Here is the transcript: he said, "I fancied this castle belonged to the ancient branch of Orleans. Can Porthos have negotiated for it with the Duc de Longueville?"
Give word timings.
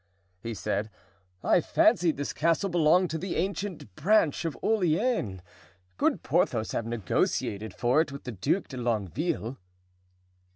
he 0.41 0.55
said, 0.55 0.89
"I 1.43 1.61
fancied 1.61 2.17
this 2.17 2.33
castle 2.33 2.69
belonged 2.71 3.11
to 3.11 3.19
the 3.19 3.35
ancient 3.35 3.93
branch 3.93 4.45
of 4.45 4.57
Orleans. 4.63 5.43
Can 5.99 6.17
Porthos 6.17 6.71
have 6.71 6.87
negotiated 6.87 7.71
for 7.75 8.01
it 8.01 8.11
with 8.11 8.23
the 8.23 8.31
Duc 8.31 8.67
de 8.69 8.77
Longueville?" 8.77 9.59